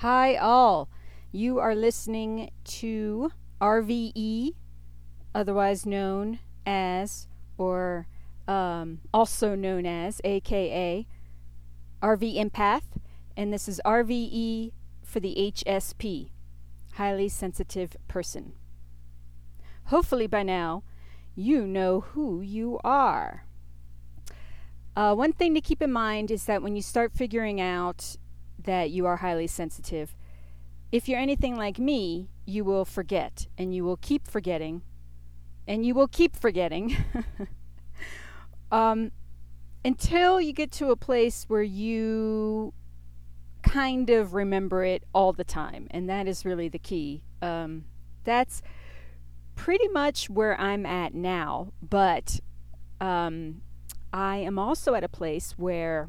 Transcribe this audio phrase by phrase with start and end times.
[0.00, 0.88] Hi, all.
[1.30, 4.54] You are listening to RVE,
[5.34, 8.06] otherwise known as, or
[8.48, 11.06] um, also known as, aka
[12.02, 12.96] RV Empath,
[13.36, 14.72] and this is RVE
[15.02, 16.30] for the HSP,
[16.94, 18.54] highly sensitive person.
[19.88, 20.82] Hopefully, by now,
[21.36, 23.44] you know who you are.
[24.96, 28.16] Uh, one thing to keep in mind is that when you start figuring out
[28.64, 30.16] that you are highly sensitive,
[30.92, 34.82] if you're anything like me, you will forget and you will keep forgetting
[35.66, 36.96] and you will keep forgetting
[38.72, 39.12] um,
[39.84, 42.72] until you get to a place where you
[43.62, 45.86] kind of remember it all the time.
[45.90, 47.22] And that is really the key.
[47.40, 47.84] Um,
[48.24, 48.62] that's
[49.54, 52.40] pretty much where I'm at now, but
[53.00, 53.62] um,
[54.12, 56.08] I am also at a place where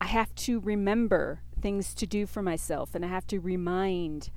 [0.00, 4.30] I have to remember things to do for myself, and I have to remind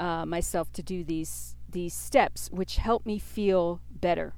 [0.00, 4.34] uh, myself to do these these steps, which help me feel better,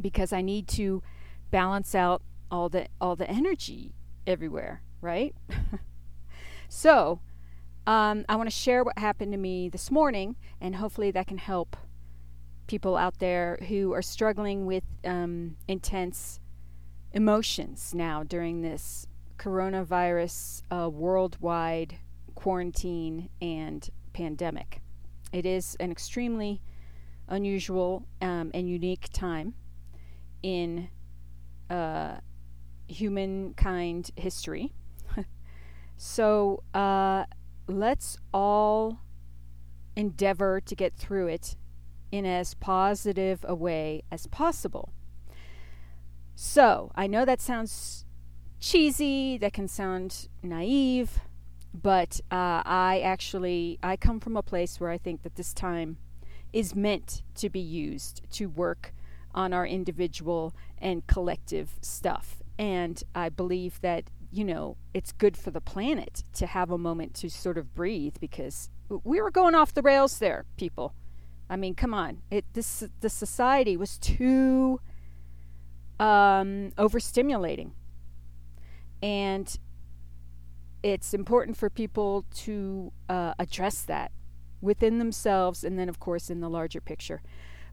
[0.00, 1.02] because I need to
[1.50, 3.94] balance out all the all the energy
[4.26, 5.34] everywhere, right?
[6.68, 7.20] so,
[7.86, 11.38] um, I want to share what happened to me this morning, and hopefully that can
[11.38, 11.76] help
[12.66, 16.40] people out there who are struggling with um, intense
[17.12, 19.06] emotions now during this
[19.38, 21.98] coronavirus uh, worldwide
[22.34, 24.80] quarantine and pandemic.
[25.32, 26.62] It is an extremely
[27.28, 29.54] unusual um, and unique time
[30.42, 30.88] in
[31.68, 32.16] uh,
[32.88, 34.72] humankind history.
[35.96, 37.24] so uh,
[37.66, 39.00] let's all
[39.96, 41.56] endeavor to get through it
[42.12, 44.92] in as positive a way as possible.
[46.34, 48.05] So, I know that sounds
[48.60, 51.20] cheesy, that can sound naive,
[51.74, 55.98] but uh, I actually I come from a place where I think that this time
[56.52, 58.94] is meant to be used to work
[59.34, 62.42] on our individual and collective stuff.
[62.58, 67.14] And I believe that, you know, it's good for the planet to have a moment
[67.16, 70.94] to sort of breathe because we were going off the rails there, people.
[71.50, 72.22] I mean, come on.
[72.30, 74.80] It this the society was too
[76.00, 77.72] um, overstimulating,
[79.02, 79.58] and
[80.82, 84.12] it's important for people to uh, address that
[84.60, 87.22] within themselves, and then, of course, in the larger picture.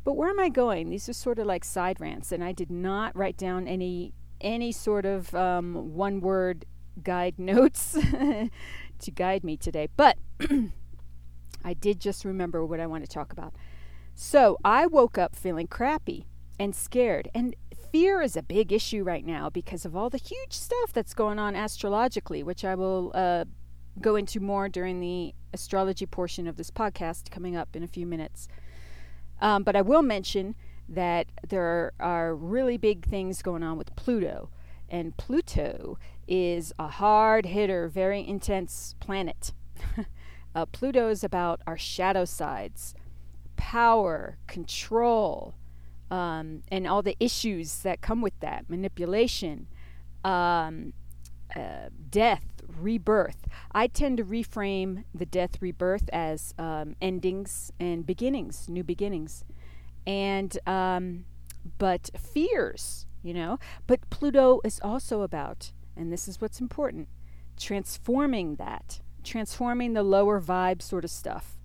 [0.04, 0.90] But where am I going?
[0.90, 4.74] These are sort of like side rants, and I did not write down any any
[4.74, 6.66] sort of um, one word
[7.02, 10.18] guide notes to guide me today, but.
[11.64, 13.54] I did just remember what I want to talk about.
[14.16, 16.28] So I woke up feeling crappy
[16.60, 17.30] and scared.
[17.34, 17.56] And
[17.94, 21.38] fear is a big issue right now because of all the huge stuff that's going
[21.38, 23.46] on astrologically, which I will uh,
[24.02, 28.08] go into more during the astrology portion of this podcast coming up in a few
[28.08, 28.48] minutes.
[29.40, 30.56] Um, but I will mention
[30.90, 34.50] that there are really big things going on with Pluto.
[34.90, 39.54] And Pluto is a hard hitter, very intense planet.
[40.56, 42.96] uh, Pluto is about our shadow sides,
[43.56, 45.54] power, control,
[46.14, 49.66] um, and all the issues that come with that manipulation,
[50.24, 50.94] um,
[51.56, 52.46] uh, death,
[52.80, 53.48] rebirth.
[53.72, 59.44] I tend to reframe the death, rebirth as um, endings and beginnings, new beginnings.
[60.06, 61.26] And, um,
[61.80, 63.58] but fears, you know.
[63.88, 67.08] But Pluto is also about, and this is what's important,
[67.58, 71.58] transforming that, transforming the lower vibe sort of stuff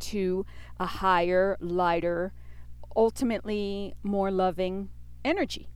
[0.00, 0.44] to
[0.80, 2.32] a higher, lighter,
[2.96, 4.88] ultimately more loving
[5.24, 5.68] energy.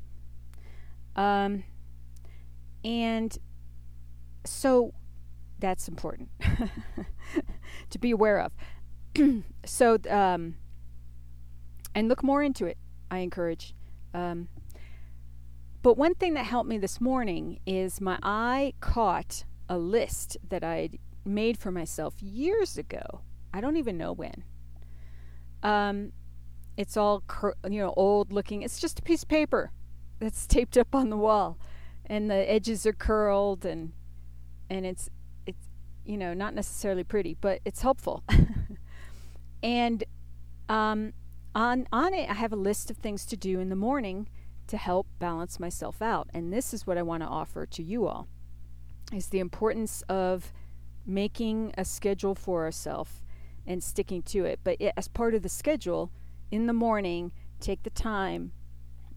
[1.14, 1.64] Um,
[2.84, 3.36] and
[4.44, 4.94] so
[5.58, 6.31] that's important
[7.91, 8.53] to be aware of.
[9.64, 10.56] so, um,
[11.94, 12.78] and look more into it,
[13.10, 13.75] I encourage.
[14.14, 14.48] Um,
[15.82, 20.62] but one thing that helped me this morning is my eye caught a list that
[20.62, 23.23] I'd made for myself years ago.
[23.52, 24.44] I don't even know when.
[25.62, 26.12] Um,
[26.81, 27.23] it's all
[27.69, 28.62] you know old looking.
[28.62, 29.71] It's just a piece of paper
[30.19, 31.59] that's taped up on the wall,
[32.06, 33.93] and the edges are curled and
[34.71, 35.11] and it's
[35.47, 35.69] it's
[36.06, 38.25] you know not necessarily pretty, but it's helpful.
[39.62, 40.05] and
[40.71, 41.12] um,
[41.55, 44.29] on on it, I have a list of things to do in the morning
[44.69, 48.06] to help balance myself out, and this is what I want to offer to you
[48.06, 48.26] all:
[49.12, 50.50] is the importance of
[51.05, 53.21] making a schedule for ourselves
[53.67, 54.61] and sticking to it.
[54.65, 56.11] But it, as part of the schedule,
[56.50, 58.52] in the morning, take the time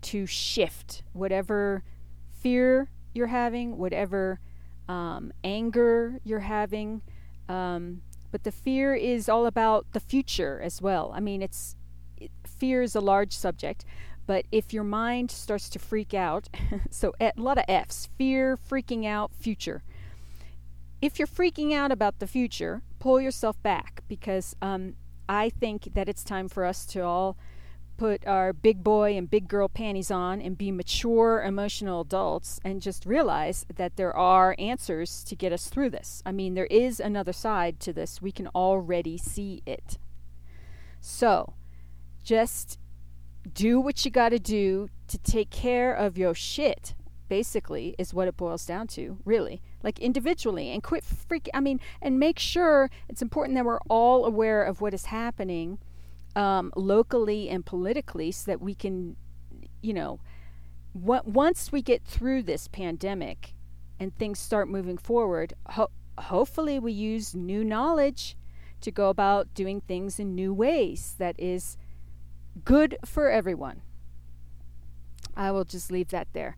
[0.02, 1.84] to shift whatever
[2.32, 4.40] fear you're having, whatever
[4.88, 7.02] um, anger you're having.
[7.48, 8.02] Um,
[8.32, 11.12] but the fear is all about the future as well.
[11.16, 11.76] I mean, it's
[12.18, 13.86] it, fear is a large subject,
[14.26, 16.50] but if your mind starts to freak out,
[16.90, 19.84] so a lot of F's fear, freaking out, future.
[21.02, 24.96] If you're freaking out about the future, pull yourself back because um,
[25.28, 27.38] I think that it's time for us to all
[27.98, 32.82] put our big boy and big girl panties on and be mature emotional adults and
[32.82, 36.24] just realize that there are answers to get us through this.
[36.26, 38.22] I mean, there is another side to this.
[38.22, 39.98] We can already see it.
[41.00, 41.54] So,
[42.24, 42.80] just
[43.54, 46.96] do what you got to do to take care of your shit
[47.34, 51.80] basically is what it boils down to really like individually and quit freak i mean
[52.00, 55.80] and make sure it's important that we're all aware of what is happening
[56.36, 59.16] um, locally and politically so that we can
[59.82, 60.20] you know
[60.94, 63.56] what, once we get through this pandemic
[64.00, 65.90] and things start moving forward ho-
[66.20, 68.38] hopefully we use new knowledge
[68.80, 71.78] to go about doing things in new ways that is
[72.64, 73.82] good for everyone.
[75.36, 76.58] I will just leave that there.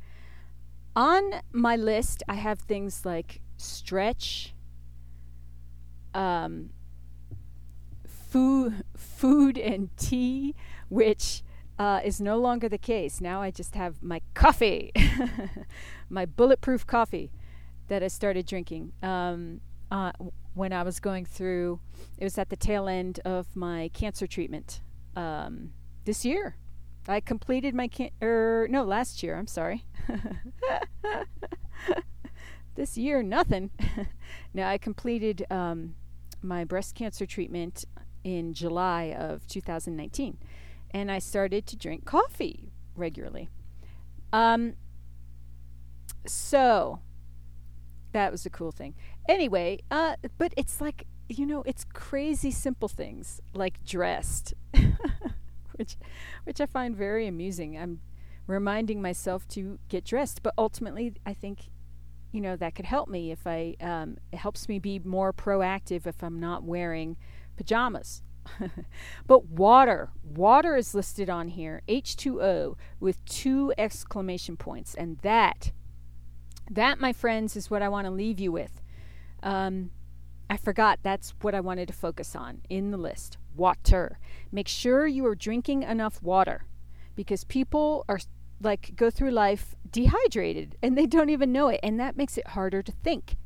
[0.95, 4.53] On my list, I have things like stretch,
[6.13, 6.69] um,
[8.07, 10.55] food, food and tea,
[10.89, 11.43] which
[11.77, 13.19] uh, is no longer the case.
[13.19, 14.91] Now I just have my coffee,
[16.09, 17.31] my bulletproof coffee
[17.87, 20.13] that I started drinking um, uh,
[20.53, 21.79] when I was going through.
[22.17, 24.81] It was at the tail end of my cancer treatment.
[25.15, 25.71] Um,
[26.05, 26.55] this year.
[27.07, 29.37] I completed my can er no last year.
[29.37, 29.85] I'm sorry.
[32.75, 33.71] this year nothing.
[34.53, 35.95] now I completed um,
[36.41, 37.85] my breast cancer treatment
[38.23, 40.37] in July of 2019,
[40.91, 43.49] and I started to drink coffee regularly.
[44.33, 44.73] Um,
[46.25, 46.99] so
[48.13, 48.95] that was a cool thing.
[49.29, 54.53] Anyway, uh, but it's like you know, it's crazy simple things like dressed.
[55.77, 55.97] which
[56.43, 57.77] which I find very amusing.
[57.77, 58.01] I'm
[58.47, 61.69] reminding myself to get dressed, but ultimately, I think
[62.31, 66.05] you know that could help me if I um, it helps me be more proactive
[66.05, 67.17] if I'm not wearing
[67.57, 68.21] pajamas.
[69.27, 75.71] but water, water is listed on here, H2O with two exclamation points, and that,
[76.69, 78.83] that, my friends, is what I want to leave you with.
[79.41, 79.89] Um,
[80.49, 84.19] I forgot that's what I wanted to focus on in the list water.
[84.51, 86.65] Make sure you are drinking enough water
[87.15, 88.19] because people are
[88.61, 92.47] like go through life dehydrated and they don't even know it and that makes it
[92.49, 93.37] harder to think.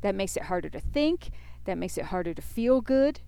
[0.00, 1.30] That makes it harder to think,
[1.64, 3.20] that makes it harder to feel good.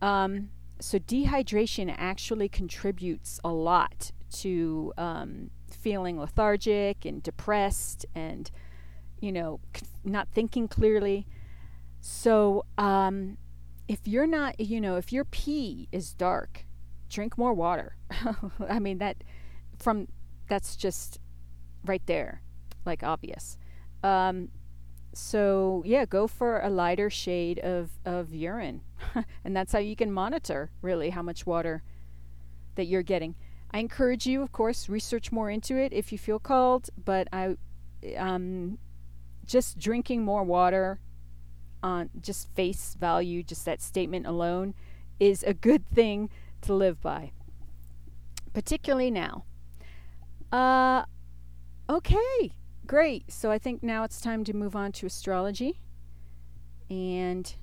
[0.00, 0.50] Um,
[0.80, 8.50] so dehydration actually contributes a lot to um, feeling lethargic and depressed and
[9.20, 9.60] you know
[10.04, 11.26] not thinking clearly
[12.04, 13.38] so um,
[13.86, 16.66] if you're not, you know, if your pee is dark,
[17.08, 17.96] drink more water.
[18.68, 19.22] I mean that
[19.78, 20.08] from
[20.48, 21.20] that's just
[21.84, 22.42] right there,
[22.84, 23.56] like obvious.
[24.02, 24.48] Um,
[25.14, 28.80] so yeah, go for a lighter shade of of urine,
[29.44, 31.84] and that's how you can monitor really how much water
[32.74, 33.36] that you're getting.
[33.70, 36.90] I encourage you, of course, research more into it if you feel called.
[37.02, 37.56] But I,
[38.16, 38.78] um,
[39.46, 40.98] just drinking more water
[41.82, 44.74] on just face value, just that statement alone,
[45.18, 46.30] is a good thing
[46.62, 47.32] to live by,
[48.52, 49.44] particularly now.
[50.50, 51.04] Uh,
[51.88, 52.52] okay,
[52.86, 53.30] great.
[53.30, 55.80] So I think now it's time to move on to astrology.
[56.90, 57.54] And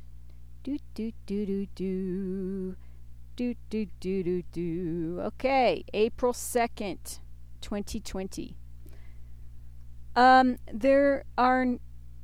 [0.63, 2.75] do, do, do, do, do.
[3.35, 5.21] Do, do, do, do, do.
[5.21, 7.19] Okay, April 2nd,
[7.61, 8.57] 2020.
[10.15, 11.77] Um, there are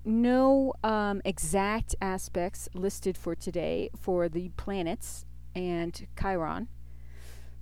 [0.06, 6.68] no um, exact aspects listed for today for the planets and Chiron.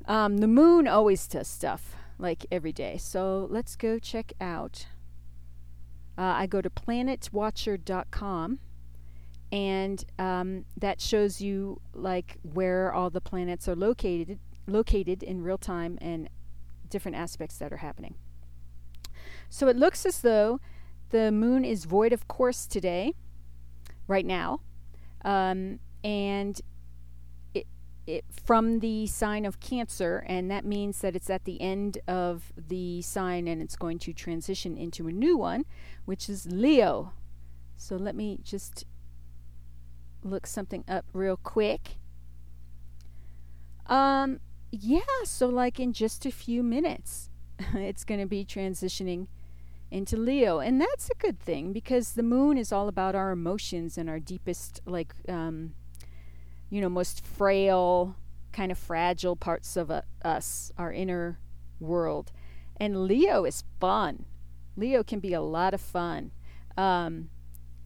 [0.05, 2.97] Um, the moon always does stuff like every day.
[2.97, 4.87] So let's go check out.
[6.17, 8.59] Uh, I go to planetwatcher.com
[9.51, 15.57] and um, that shows you like where all the planets are located located in real
[15.57, 16.29] time and
[16.89, 18.15] different aspects that are happening.
[19.49, 20.59] So it looks as though
[21.13, 23.13] the moon is void of course today,
[24.07, 24.61] right now.
[25.23, 26.59] Um, and
[27.53, 27.67] it,
[28.07, 32.51] it, from the sign of Cancer, and that means that it's at the end of
[32.57, 35.65] the sign and it's going to transition into a new one,
[36.05, 37.13] which is Leo.
[37.77, 38.83] So let me just
[40.23, 41.97] look something up real quick.
[43.85, 44.39] Um,
[44.71, 47.29] yeah, so like in just a few minutes,
[47.75, 49.27] it's going to be transitioning
[49.93, 50.59] into Leo.
[50.59, 54.19] And that's a good thing because the moon is all about our emotions and our
[54.19, 55.73] deepest, like, um,
[56.71, 58.15] you know, most frail,
[58.51, 61.37] kind of fragile parts of uh, us, our inner
[61.79, 62.31] world.
[62.75, 64.25] And Leo is fun.
[64.75, 66.31] Leo can be a lot of fun.
[66.75, 67.29] Um,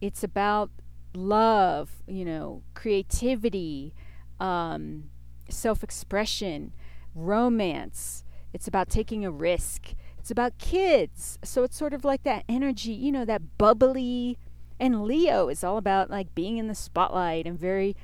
[0.00, 0.70] it's about
[1.14, 3.92] love, you know, creativity,
[4.40, 5.10] um,
[5.50, 6.72] self expression,
[7.14, 8.24] romance.
[8.54, 9.94] It's about taking a risk.
[10.28, 11.38] It's about kids.
[11.42, 14.36] So it's sort of like that energy, you know, that bubbly.
[14.78, 17.96] And Leo is all about like being in the spotlight and very,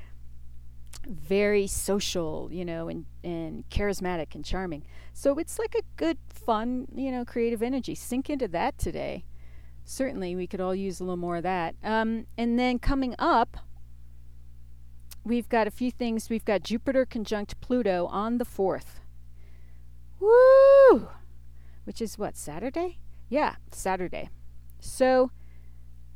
[1.07, 4.81] very social, you know, and, and charismatic and charming.
[5.13, 7.93] So it's like a good, fun, you know, creative energy.
[7.93, 9.25] Sink into that today.
[9.83, 11.75] Certainly, we could all use a little more of that.
[11.83, 13.57] Um, and then coming up,
[15.23, 16.27] we've got a few things.
[16.31, 19.01] We've got Jupiter conjunct Pluto on the 4th.
[20.19, 21.09] Woo!
[21.85, 22.99] Which is what, Saturday?
[23.29, 24.29] Yeah, Saturday.
[24.79, 25.31] So,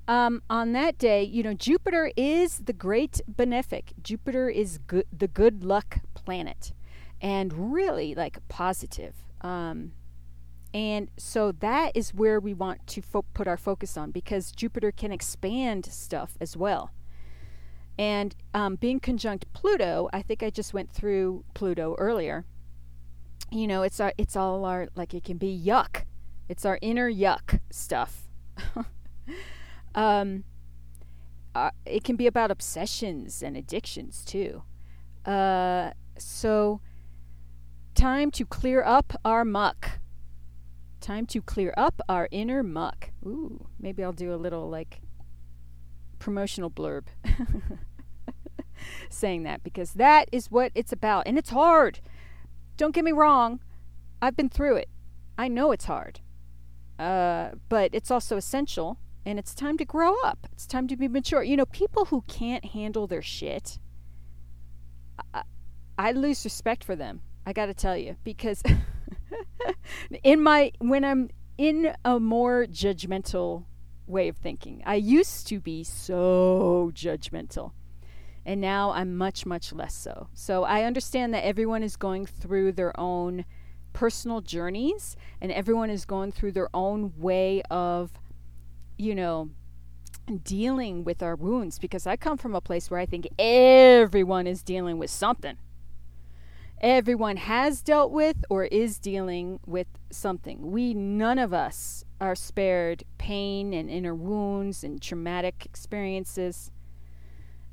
[0.08, 3.94] um, on that day, you know, Jupiter is the great benefic.
[4.02, 6.74] Jupiter is good, the good luck planet,
[7.22, 9.16] and really like positive.
[9.42, 9.94] Um,
[10.74, 14.92] and so that is where we want to fo- put our focus on because Jupiter
[14.92, 16.92] can expand stuff as well.
[17.98, 22.46] And um, being conjunct Pluto, I think I just went through Pluto earlier
[23.52, 26.04] you know, it's our it's all our like it can be yuck.
[26.48, 28.28] It's our inner yuck stuff.
[29.96, 30.44] um,
[31.56, 34.64] uh, it can be about obsessions and addictions too.
[35.26, 36.82] Uh, so,
[37.96, 40.00] time to clear up our muck.
[41.02, 43.12] Time to clear up our inner muck.
[43.26, 45.02] Ooh, maybe I'll do a little like
[46.20, 47.06] promotional blurb
[49.10, 51.24] saying that because that is what it's about.
[51.26, 52.00] And it's hard.
[52.80, 53.60] Don't get me wrong,
[54.22, 54.88] I've been through it.
[55.38, 56.22] I know it's hard.
[56.98, 60.48] Uh, but it's also essential, and it's time to grow up.
[60.54, 61.44] It's time to be mature.
[61.44, 63.80] You know, people who can't handle their shit,
[65.34, 65.44] I,
[65.98, 67.20] I lose respect for them.
[67.46, 68.64] I got to tell you, because
[70.24, 73.66] in my when I'm in a more judgmental
[74.08, 77.74] way of thinking, I used to be so judgmental.
[78.50, 80.28] And now I'm much, much less so.
[80.34, 83.46] So I understand that everyone is going through their own
[83.94, 88.10] personal journeys and everyone is going through their own way of,
[88.98, 89.52] you know,
[90.42, 94.64] dealing with our wounds because I come from a place where I think everyone is
[94.64, 95.58] dealing with something.
[96.82, 100.72] Everyone has dealt with or is dealing with something.
[100.72, 106.72] We, none of us, are spared pain and inner wounds and traumatic experiences.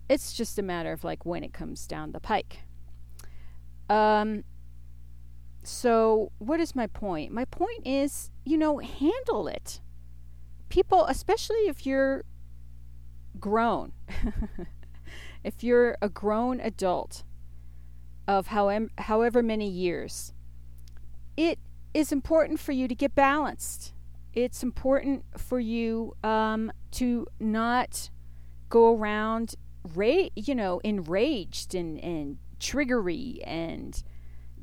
[0.09, 2.61] It's just a matter of like when it comes down the pike.
[3.89, 4.45] Um,
[5.63, 7.33] so, what is my point?
[7.33, 9.81] My point is, you know, handle it.
[10.69, 12.25] People, especially if you're
[13.39, 13.93] grown,
[15.45, 17.25] if you're a grown adult
[18.29, 20.33] of however, however many years,
[21.37, 21.59] it
[21.95, 23.93] is important for you to get balanced.
[24.35, 28.11] It's important for you um, to not
[28.69, 29.55] go around
[29.95, 34.03] ra- you know, enraged and, and triggery and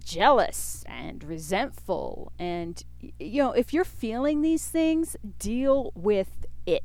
[0.04, 2.32] jealous and resentful.
[2.38, 2.84] And,
[3.20, 6.84] you know, if you're feeling these things, deal with it.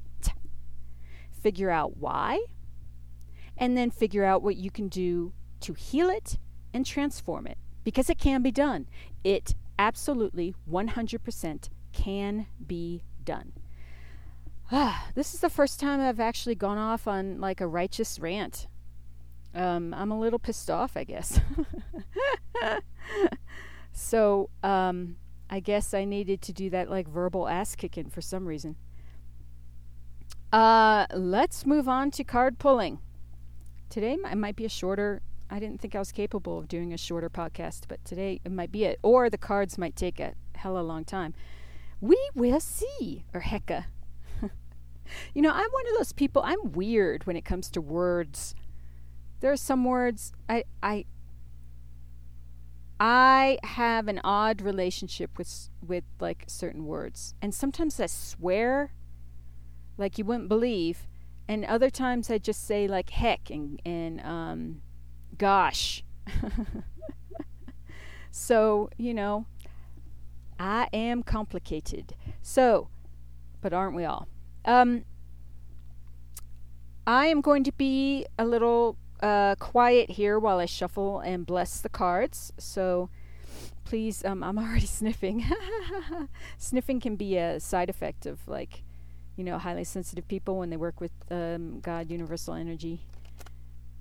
[1.30, 2.44] Figure out why,
[3.56, 6.38] and then figure out what you can do to heal it
[6.74, 8.86] and transform it because it can be done.
[9.24, 13.52] It absolutely 100% can be done.
[15.14, 18.66] this is the first time I've actually gone off on like a righteous rant.
[19.54, 21.40] Um, I'm a little pissed off, I guess.
[23.92, 25.16] so, um,
[25.48, 28.76] I guess I needed to do that like verbal ass kicking for some reason.
[30.52, 32.98] Uh, let's move on to card pulling.
[33.88, 35.22] Today it might be a shorter.
[35.50, 38.70] I didn't think I was capable of doing a shorter podcast, but today it might
[38.70, 38.98] be it.
[39.02, 41.32] Or the cards might take a hella long time.
[42.02, 43.24] We will see.
[43.32, 43.86] Or hecka.
[45.34, 48.54] You know, I'm one of those people, I'm weird when it comes to words.
[49.40, 51.04] There are some words I I
[53.00, 57.34] I have an odd relationship with with like certain words.
[57.40, 58.92] And sometimes I swear
[59.96, 61.06] like you wouldn't believe,
[61.46, 64.82] and other times I just say like heck and and um
[65.36, 66.02] gosh.
[68.30, 69.46] so, you know,
[70.58, 72.14] I am complicated.
[72.42, 72.88] So,
[73.60, 74.28] but aren't we all?
[74.64, 75.04] Um,
[77.06, 81.80] I am going to be a little uh, quiet here while I shuffle and bless
[81.80, 82.52] the cards.
[82.58, 83.08] So
[83.84, 85.44] please, um, I'm already sniffing.
[86.58, 88.82] Sniffing can be a side effect of like,
[89.36, 93.00] you know, highly sensitive people when they work with um, God, universal energy.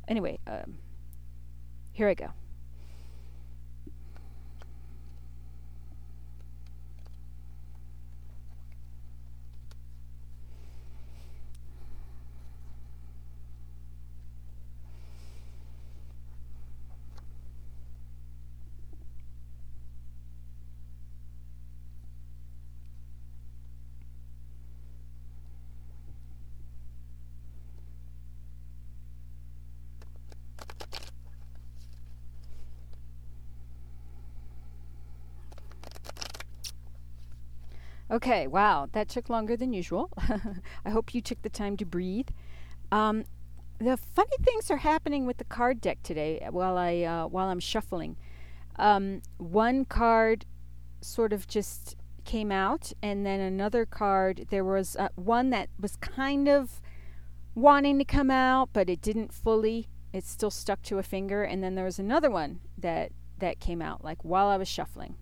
[0.08, 0.78] Anyway, um,
[1.94, 2.32] here I go.
[38.10, 40.10] Okay, wow, that took longer than usual.
[40.86, 42.30] I hope you took the time to breathe.
[42.92, 43.26] Um,
[43.80, 47.60] the funny things are happening with the card deck today while I uh, while I'm
[47.60, 48.16] shuffling.
[48.78, 50.46] Um, one card
[51.02, 54.48] sort of just came out, and then another card.
[54.50, 56.82] There was uh, one that was kind of
[57.56, 59.90] wanting to come out, but it didn't fully.
[60.14, 63.82] It still stuck to a finger, and then there was another one that that came
[63.82, 65.16] out like while I was shuffling.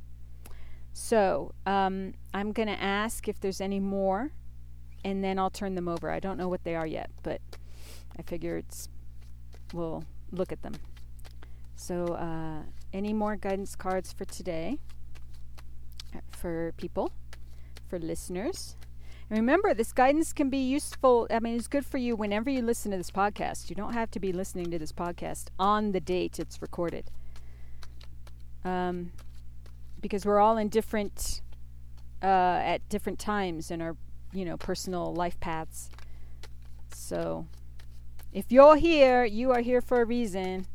[0.97, 4.31] So um, I'm going to ask if there's any more,
[5.03, 6.09] and then I'll turn them over.
[6.09, 7.41] I don't know what they are yet, but
[8.17, 8.87] I figure it's
[9.73, 10.75] we'll look at them.
[11.75, 12.61] So uh,
[12.93, 14.79] any more guidance cards for today
[16.15, 17.11] uh, for people,
[17.89, 18.77] for listeners?
[19.29, 21.27] And remember, this guidance can be useful.
[21.29, 23.69] I mean, it's good for you whenever you listen to this podcast.
[23.69, 27.11] You don't have to be listening to this podcast on the date it's recorded.
[28.63, 29.11] Um,
[30.05, 31.41] because we're all in different
[32.21, 33.97] uh, at different times in our
[34.33, 35.89] you know personal life paths.
[36.93, 37.47] So
[38.31, 40.67] if you're here, you are here for a reason.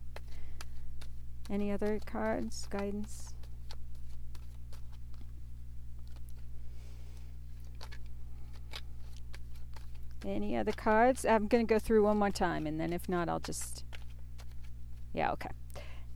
[1.48, 3.32] Any other cards, guidance?
[10.26, 11.24] Any other cards?
[11.24, 13.84] I'm going to go through one more time, and then if not, I'll just.
[15.14, 15.50] Yeah, okay.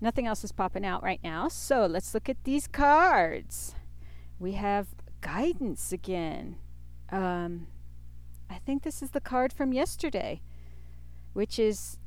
[0.01, 1.49] Nothing else is popping out right now.
[1.49, 3.75] So let's look at these cards.
[4.39, 4.89] We have
[5.21, 6.57] guidance again.
[7.11, 7.69] Um,
[8.51, 10.43] I think this is the card from yesterday,
[11.33, 11.99] which is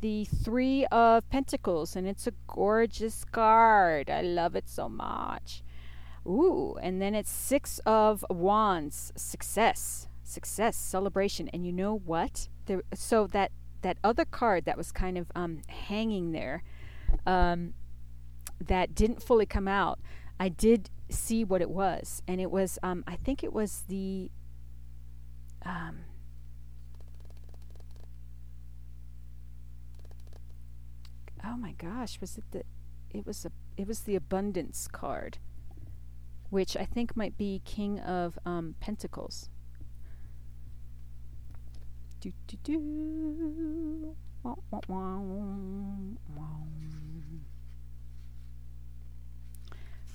[0.00, 4.08] the Three of Pentacles, and it's a gorgeous card.
[4.08, 5.62] I love it so much.
[6.26, 11.48] Ooh, and then it's Six of Wands, success, success, celebration.
[11.48, 12.48] And you know what?
[12.66, 16.62] There, so that that other card that was kind of um, hanging there
[17.26, 17.74] um,
[18.60, 19.98] that didn't fully come out,
[20.38, 24.30] I did see what it was, and it was um, I think it was the
[25.64, 26.00] um,
[31.44, 32.62] oh my gosh, was it the
[33.10, 35.38] it was a it was the abundance card,
[36.50, 39.48] which I think might be King of um, Pentacles.
[42.20, 44.16] Do do do.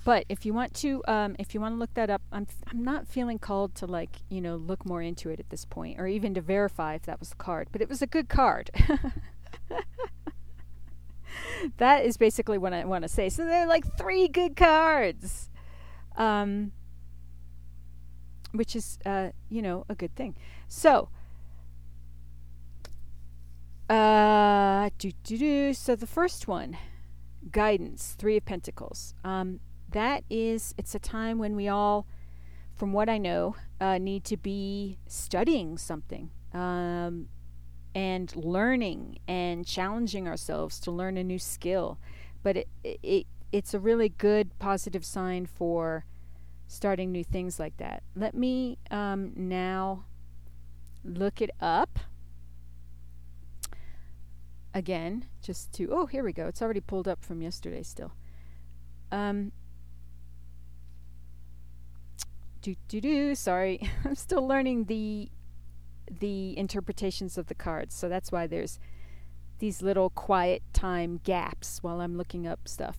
[0.02, 2.82] But if you want to, um, if you want to look that up, I'm I'm
[2.82, 6.06] not feeling called to like you know look more into it at this point, or
[6.06, 7.68] even to verify if that was the card.
[7.70, 8.70] But it was a good card.
[11.76, 13.28] that is basically what I want to say.
[13.28, 15.50] So there are like three good cards,
[16.16, 16.72] um,
[18.52, 20.34] which is uh, you know a good thing.
[20.66, 21.10] So
[23.90, 24.88] uh.
[25.72, 26.76] So the first one,
[27.50, 29.14] guidance, Three of Pentacles.
[29.24, 29.60] Um,
[29.92, 32.06] that is, it's a time when we all,
[32.74, 37.28] from what I know, uh, need to be studying something um,
[37.94, 41.98] and learning and challenging ourselves to learn a new skill.
[42.42, 46.04] But it, it it's a really good positive sign for
[46.68, 48.02] starting new things like that.
[48.14, 50.04] Let me um, now
[51.04, 51.98] look it up
[54.72, 56.46] again, just to, oh, here we go.
[56.46, 58.12] It's already pulled up from yesterday still.
[59.10, 59.50] Um,
[62.62, 63.80] do, do, do, sorry.
[64.04, 65.30] I'm still learning the
[66.20, 67.94] the interpretations of the cards.
[67.94, 68.80] So that's why there's
[69.60, 72.98] these little quiet time gaps while I'm looking up stuff.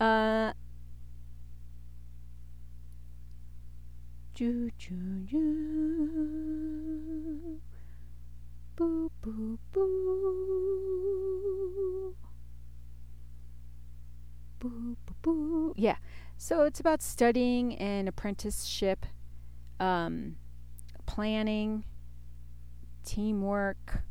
[0.00, 0.52] Uh,
[4.34, 4.94] do, do,
[5.28, 5.38] do.
[8.76, 9.88] Boo, boo, boo.
[14.60, 15.74] Boo, boo, boo.
[15.76, 15.96] Yeah.
[16.40, 19.04] So it's about studying and apprenticeship,
[19.80, 20.36] um,
[21.04, 21.84] planning,
[23.04, 24.04] teamwork.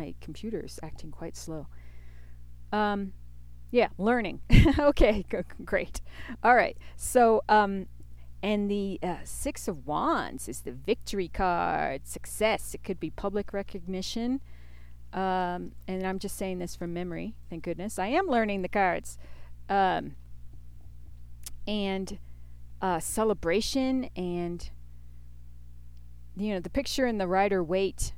[0.00, 1.66] My computer's acting quite slow.
[2.72, 3.12] Um,
[3.70, 4.40] yeah, learning.
[4.78, 5.26] okay,
[5.62, 6.00] great.
[6.42, 6.74] All right.
[6.96, 7.86] So, um,
[8.42, 12.72] and the uh, Six of Wands is the victory card, success.
[12.72, 14.40] It could be public recognition.
[15.12, 17.34] Um, and I'm just saying this from memory.
[17.50, 17.98] Thank goodness.
[17.98, 19.18] I am learning the cards.
[19.68, 20.16] Um,
[21.68, 22.18] and
[22.80, 24.70] uh, celebration and
[26.34, 28.14] you know the picture in the rider waite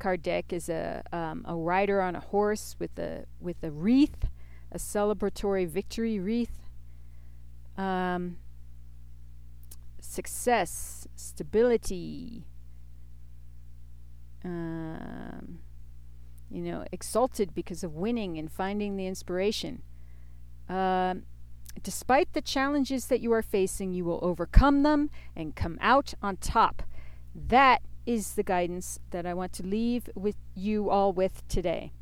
[0.00, 4.28] card deck is a um, a rider on a horse with a with a wreath,
[4.72, 6.66] a celebratory victory wreath.
[7.76, 8.38] Um,
[10.00, 12.44] success, stability.
[14.44, 15.60] Um,
[16.50, 19.82] you know, exalted because of winning and finding the inspiration.
[20.68, 21.22] Um,
[21.82, 26.38] despite the challenges that you are facing, you will overcome them and come out on
[26.38, 26.82] top.
[27.34, 31.92] That is the guidance that I want to leave with you all with today.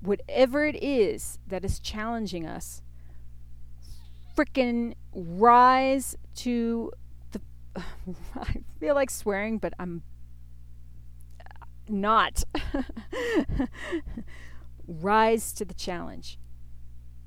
[0.00, 2.82] Whatever it is that is challenging us,
[4.36, 6.92] frickin' rise to
[7.32, 7.40] the.
[8.36, 10.02] I feel like swearing, but I'm
[11.88, 12.44] not.
[14.88, 16.38] rise to the challenge.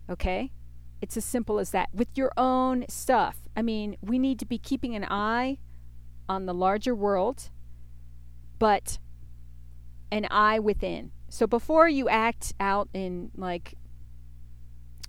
[0.09, 0.51] Okay?
[1.01, 1.89] It's as simple as that.
[1.93, 3.37] With your own stuff.
[3.55, 5.57] I mean, we need to be keeping an eye
[6.27, 7.49] on the larger world,
[8.59, 8.99] but
[10.11, 11.11] an eye within.
[11.29, 13.75] So before you act out in like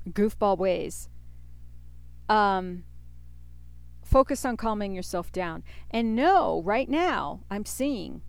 [0.08, 1.08] goofball ways,
[2.28, 2.84] um,
[4.04, 5.62] focus on calming yourself down.
[5.90, 8.22] And know right now, I'm seeing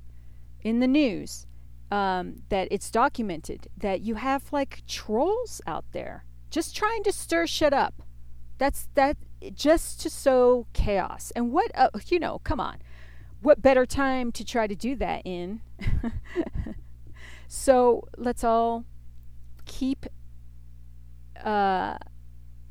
[0.62, 1.46] in the news
[1.92, 7.48] um, that it's documented that you have like trolls out there just trying to stir
[7.48, 8.04] shit up.
[8.58, 9.18] That's that
[9.54, 11.32] just to sow chaos.
[11.36, 12.78] And what uh, you know, come on.
[13.42, 15.62] What better time to try to do that in?
[17.48, 18.86] so, let's all
[19.66, 20.06] keep
[21.44, 21.98] uh,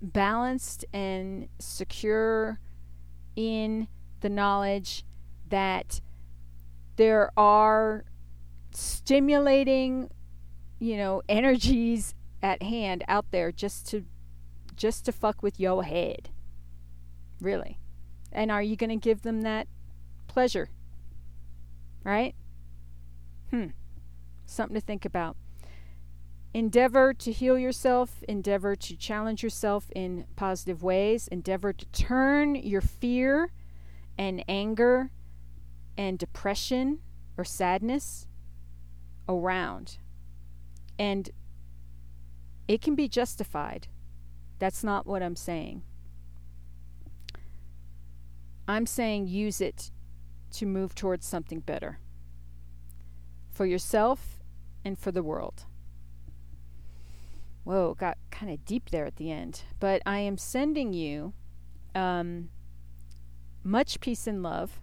[0.01, 2.61] balanced and secure
[3.37, 3.89] in
[4.21, 5.05] the knowledge
[5.49, 6.01] that
[6.97, 8.05] there are
[8.73, 10.09] stimulating
[10.79, 14.05] you know energies at hand out there just to
[14.77, 16.31] just to fuck with your head.
[17.41, 17.79] Really.
[18.33, 19.69] And are you going to give them that
[20.31, 20.71] pleasure?
[22.05, 22.35] Right?
[23.51, 23.67] Hmm.
[24.47, 25.37] Something to think about.
[26.55, 32.81] Endeavor to heal yourself, endeavor to challenge yourself in positive ways, endeavor to turn your
[32.81, 33.53] fear
[34.17, 35.11] and anger
[35.99, 37.01] and depression
[37.37, 38.27] or sadness
[39.29, 39.99] around.
[40.99, 41.31] And
[42.69, 43.89] it can be justified.
[44.61, 45.83] That's not what I'm saying.
[48.69, 49.91] I'm saying use it
[50.53, 51.99] to move towards something better
[53.51, 54.41] for yourself
[54.85, 55.65] and for the world.
[57.65, 59.63] Whoa, got kind of deep there at the end.
[59.79, 61.35] But I am sending you
[61.95, 62.49] um,
[63.63, 64.81] much peace and love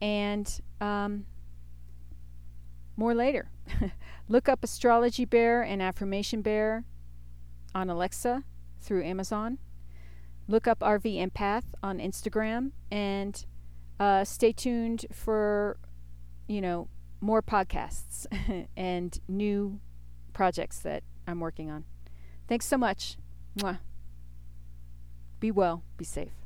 [0.00, 1.26] and um,
[2.96, 3.50] more later.
[4.28, 6.84] Look up Astrology Bear and Affirmation Bear
[7.74, 8.44] on Alexa
[8.80, 9.58] through Amazon.
[10.48, 13.44] Look up RV Empath on Instagram and
[14.00, 15.76] uh, stay tuned for,
[16.48, 16.88] you know,
[17.20, 18.26] more podcasts
[18.76, 19.78] and new
[20.32, 21.84] projects that I'm working on.
[22.48, 23.18] Thanks so much.
[23.58, 23.78] Mwah.
[25.38, 26.39] Be well, be safe.